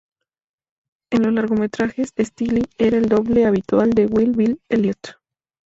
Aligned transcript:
En 1.11 1.21
los 1.21 1.31
largometrajes, 1.33 2.15
Steele 2.17 2.63
era 2.79 2.97
el 2.97 3.07
doble 3.07 3.45
habitual 3.45 3.91
de 3.91 4.07
Wild 4.07 4.35
Bill 4.35 4.59
Elliott. 4.67 5.19